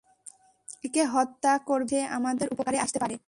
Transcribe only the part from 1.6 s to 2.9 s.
করবে না, সে আমাদের উপকারে